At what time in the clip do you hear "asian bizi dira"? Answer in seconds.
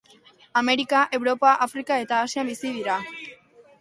2.31-2.97